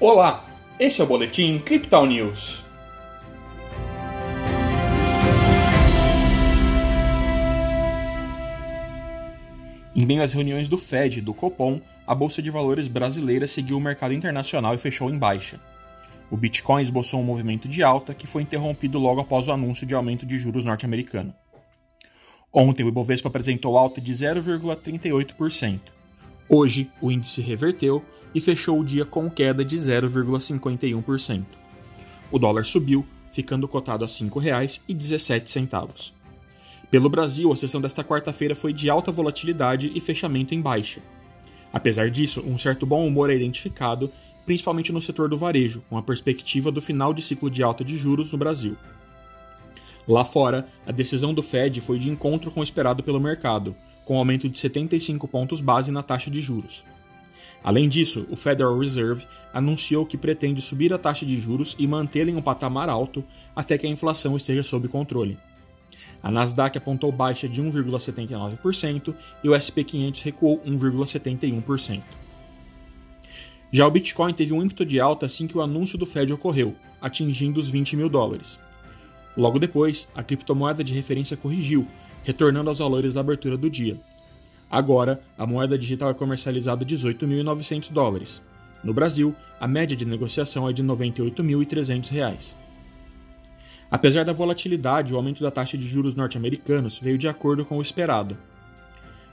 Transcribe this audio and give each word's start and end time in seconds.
Olá, 0.00 0.44
este 0.78 1.00
é 1.00 1.04
o 1.04 1.08
Boletim 1.08 1.58
Crypto 1.58 2.06
News. 2.06 2.62
Em 9.96 10.06
meio 10.06 10.22
às 10.22 10.32
reuniões 10.32 10.68
do 10.68 10.78
Fed 10.78 11.18
e 11.18 11.20
do 11.20 11.34
Copom, 11.34 11.80
a 12.06 12.14
Bolsa 12.14 12.40
de 12.40 12.48
Valores 12.48 12.86
brasileira 12.86 13.48
seguiu 13.48 13.76
o 13.76 13.80
mercado 13.80 14.14
internacional 14.14 14.72
e 14.72 14.78
fechou 14.78 15.10
em 15.10 15.18
baixa. 15.18 15.58
O 16.30 16.36
Bitcoin 16.36 16.80
esboçou 16.80 17.18
um 17.20 17.24
movimento 17.24 17.66
de 17.66 17.82
alta 17.82 18.14
que 18.14 18.28
foi 18.28 18.42
interrompido 18.42 19.00
logo 19.00 19.20
após 19.20 19.48
o 19.48 19.52
anúncio 19.52 19.84
de 19.84 19.96
aumento 19.96 20.24
de 20.24 20.38
juros 20.38 20.64
norte-americano. 20.64 21.34
Ontem, 22.52 22.84
o 22.84 22.88
Ibovespa 22.88 23.26
apresentou 23.26 23.76
alta 23.76 24.00
de 24.00 24.12
0,38%. 24.12 25.97
Hoje, 26.48 26.90
o 27.00 27.12
índice 27.12 27.42
reverteu 27.42 28.02
e 28.34 28.40
fechou 28.40 28.80
o 28.80 28.84
dia 28.84 29.04
com 29.04 29.28
queda 29.28 29.64
de 29.64 29.76
0,51%. 29.76 31.44
O 32.30 32.38
dólar 32.38 32.64
subiu, 32.64 33.04
ficando 33.32 33.68
cotado 33.68 34.04
a 34.04 34.06
R$ 34.06 34.12
5,17. 34.12 36.12
Pelo 36.90 37.10
Brasil, 37.10 37.52
a 37.52 37.56
sessão 37.56 37.80
desta 37.80 38.02
quarta-feira 38.02 38.54
foi 38.54 38.72
de 38.72 38.88
alta 38.88 39.12
volatilidade 39.12 39.92
e 39.94 40.00
fechamento 40.00 40.54
em 40.54 40.60
baixa. 40.60 41.02
Apesar 41.70 42.10
disso, 42.10 42.42
um 42.46 42.56
certo 42.56 42.86
bom 42.86 43.06
humor 43.06 43.28
é 43.28 43.34
identificado, 43.34 44.10
principalmente 44.46 44.90
no 44.90 45.02
setor 45.02 45.28
do 45.28 45.36
varejo, 45.36 45.82
com 45.88 45.98
a 45.98 46.02
perspectiva 46.02 46.72
do 46.72 46.80
final 46.80 47.12
de 47.12 47.20
ciclo 47.20 47.50
de 47.50 47.62
alta 47.62 47.84
de 47.84 47.98
juros 47.98 48.32
no 48.32 48.38
Brasil. 48.38 48.74
Lá 50.06 50.24
fora, 50.24 50.66
a 50.86 50.92
decisão 50.92 51.34
do 51.34 51.42
Fed 51.42 51.82
foi 51.82 51.98
de 51.98 52.08
encontro 52.08 52.50
com 52.50 52.60
o 52.60 52.64
esperado 52.64 53.02
pelo 53.02 53.20
mercado, 53.20 53.76
com 54.08 54.16
aumento 54.16 54.48
de 54.48 54.58
75 54.58 55.28
pontos 55.28 55.60
base 55.60 55.92
na 55.92 56.02
taxa 56.02 56.30
de 56.30 56.40
juros. 56.40 56.82
Além 57.62 57.90
disso, 57.90 58.26
o 58.30 58.36
Federal 58.36 58.78
Reserve 58.78 59.26
anunciou 59.52 60.06
que 60.06 60.16
pretende 60.16 60.62
subir 60.62 60.94
a 60.94 60.98
taxa 60.98 61.26
de 61.26 61.38
juros 61.38 61.76
e 61.78 61.86
mantê-la 61.86 62.30
em 62.30 62.36
um 62.36 62.40
patamar 62.40 62.88
alto 62.88 63.22
até 63.54 63.76
que 63.76 63.86
a 63.86 63.90
inflação 63.90 64.34
esteja 64.34 64.62
sob 64.62 64.88
controle. 64.88 65.36
A 66.22 66.30
Nasdaq 66.30 66.78
apontou 66.78 67.12
baixa 67.12 67.46
de 67.46 67.62
1,79% 67.62 69.14
e 69.44 69.48
o 69.50 69.60
SP 69.60 69.84
500 69.84 70.22
recuou 70.22 70.58
1,71%. 70.60 72.00
Já 73.70 73.86
o 73.86 73.90
Bitcoin 73.90 74.32
teve 74.32 74.54
um 74.54 74.62
ímpeto 74.62 74.86
de 74.86 74.98
alta 74.98 75.26
assim 75.26 75.46
que 75.46 75.58
o 75.58 75.60
anúncio 75.60 75.98
do 75.98 76.06
Fed 76.06 76.32
ocorreu, 76.32 76.74
atingindo 76.98 77.60
os 77.60 77.68
20 77.68 77.94
mil 77.94 78.08
dólares. 78.08 78.58
Logo 79.36 79.58
depois, 79.58 80.08
a 80.14 80.22
criptomoeda 80.22 80.82
de 80.82 80.94
referência 80.94 81.36
corrigiu, 81.36 81.86
retornando 82.28 82.68
aos 82.68 82.78
valores 82.78 83.14
da 83.14 83.22
abertura 83.22 83.56
do 83.56 83.70
dia. 83.70 83.96
Agora, 84.70 85.18
a 85.38 85.46
moeda 85.46 85.78
digital 85.78 86.10
é 86.10 86.14
comercializada 86.14 86.84
a 86.84 86.86
18.900 86.86 87.90
dólares. 87.90 88.42
No 88.84 88.92
Brasil, 88.92 89.34
a 89.58 89.66
média 89.66 89.96
de 89.96 90.04
negociação 90.04 90.68
é 90.68 90.72
de 90.74 90.82
R$ 90.82 90.88
98.300. 90.88 92.52
Apesar 93.90 94.26
da 94.26 94.34
volatilidade, 94.34 95.14
o 95.14 95.16
aumento 95.16 95.42
da 95.42 95.50
taxa 95.50 95.78
de 95.78 95.88
juros 95.88 96.14
norte-americanos 96.14 96.98
veio 96.98 97.16
de 97.16 97.26
acordo 97.26 97.64
com 97.64 97.78
o 97.78 97.82
esperado. 97.82 98.36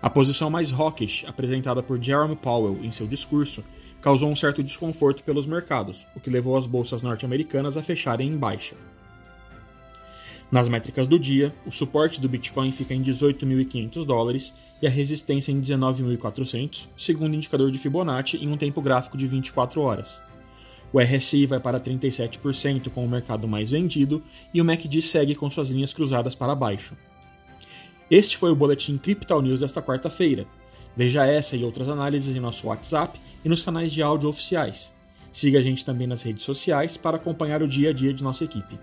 A 0.02 0.10
posição 0.10 0.50
mais 0.50 0.72
hawkish 0.72 1.26
apresentada 1.28 1.84
por 1.84 2.02
Jerome 2.02 2.38
Powell 2.38 2.80
em 2.82 2.94
seu 2.94 3.08
discurso 3.08 3.62
causou 4.02 4.30
um 4.30 4.36
certo 4.38 4.64
desconforto 4.64 5.22
pelos 5.22 5.46
mercados, 5.46 6.08
o 6.16 6.22
que 6.22 6.30
levou 6.30 6.56
as 6.56 6.66
bolsas 6.66 7.02
norte-americanas 7.02 7.76
a 7.76 7.84
fecharem 7.84 8.30
em 8.30 8.38
baixa. 8.38 8.78
Nas 10.56 10.70
métricas 10.70 11.06
do 11.06 11.20
dia, 11.20 11.54
o 11.66 11.70
suporte 11.70 12.22
do 12.22 12.30
Bitcoin 12.30 12.72
fica 12.72 12.94
em 12.94 13.04
18.500 13.04 14.06
dólares 14.06 14.54
e 14.82 14.88
a 14.88 14.90
resistência 14.90 15.52
em 15.52 15.60
19.400, 15.60 16.88
segundo 16.96 17.34
o 17.34 17.36
indicador 17.36 17.70
de 17.70 17.78
Fibonacci 17.78 18.38
em 18.38 18.48
um 18.48 18.56
tempo 18.56 18.82
gráfico 18.82 19.18
de 19.18 19.28
24 19.28 19.82
horas. 19.82 20.22
O 20.94 21.00
RSI 21.02 21.46
vai 21.46 21.60
para 21.60 21.78
37% 21.78 22.90
com 22.90 23.04
o 23.04 23.10
mercado 23.10 23.50
mais 23.50 23.72
vendido 23.72 24.24
e 24.54 24.62
o 24.62 24.64
MACD 24.64 25.02
segue 25.02 25.36
com 25.36 25.50
suas 25.50 25.68
linhas 25.68 25.94
cruzadas 25.94 26.36
para 26.36 26.56
baixo. 26.56 26.96
Este 28.10 28.38
foi 28.38 28.50
o 28.50 28.56
Boletim 28.56 28.98
Crypto 28.98 29.42
News 29.42 29.60
desta 29.60 29.82
quarta-feira. 29.82 30.48
Veja 30.96 31.26
essa 31.26 31.58
e 31.58 31.66
outras 31.66 31.90
análises 31.90 32.34
em 32.34 32.40
nosso 32.40 32.68
WhatsApp 32.68 33.20
e 33.44 33.50
nos 33.50 33.62
canais 33.62 33.92
de 33.92 34.02
áudio 34.02 34.30
oficiais. 34.30 34.96
Siga 35.34 35.60
a 35.60 35.62
gente 35.62 35.84
também 35.84 36.08
nas 36.08 36.24
redes 36.24 36.46
sociais 36.46 36.96
para 36.96 37.18
acompanhar 37.18 37.62
o 37.62 37.68
dia 37.68 37.90
a 37.90 37.94
dia 37.94 38.14
de 38.14 38.24
nossa 38.24 38.46
equipe. 38.46 38.80